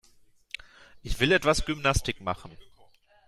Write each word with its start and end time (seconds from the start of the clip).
Ich 1.03 1.19
will 1.19 1.31
etwas 1.31 1.63
Gymnastik 1.63 2.21
machen. 2.21 2.57